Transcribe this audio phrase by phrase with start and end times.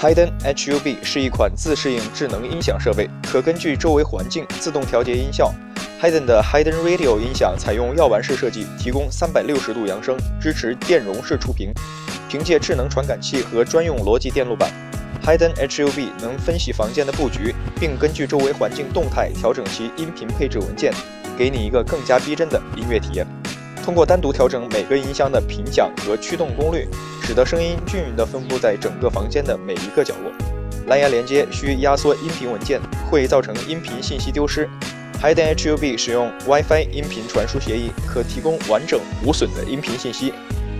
[0.00, 5.52] Hayden HUB 是一款自适应智能音响设备，可根据周围环境自动调节音效。
[6.00, 11.70] Hayden 的 Hayden Radio 音响采用药丸式设计，提供360度扬声，支持电容式触屏。
[12.30, 14.72] 凭借智能传感器和专用逻辑电路板
[15.22, 20.94] ，Hayden HUB 能分析房间的布局，并根据周围环境动态调整其音频配置文件，
[21.36, 23.26] 给你一个更加逼真的音乐体验。
[23.84, 26.86] 通过单独调整每个音箱的频响和驱动功率，
[27.22, 30.30] 使得声音均匀地分布在整个房间的每一个角落。
[30.86, 32.80] 蓝牙连接需压缩音频文件，
[33.10, 34.68] 会造成音频信息丢失。
[35.22, 40.32] Hayden HUB 使用 WiFi 音频传输协议，可提供完整无损的音频信息，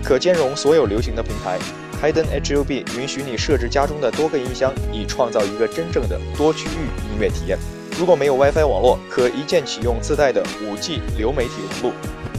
[0.03, 1.59] 可兼容所有流行的平台。
[2.01, 7.57] Hayden HUB 允许你设置家中的多个音箱，以创造一个真正的多区域音乐体验。
[7.97, 11.51] 如果没有 WiFi 网络，可一键启用自带的 5G 流媒体
[11.83, 11.93] 网络。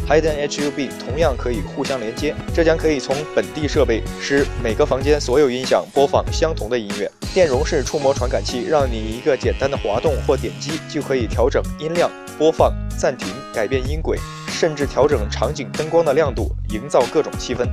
[0.08, 7.10] Hayden HUB 同样可以互相连接，这将可以从本地设备使每个房间所有音响播放相同的音乐。
[7.32, 17.66] 电容式触摸传感器让你一个简单的滑动或点击就可以调整音量、播放、暂停、改变音轨，甚至调整场景灯光的亮度，营造各种气氛。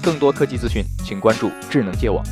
[0.00, 2.24] 更多科技资讯，请关注智能界网。